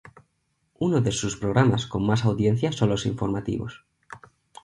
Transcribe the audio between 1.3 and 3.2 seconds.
programas con más audiencia son los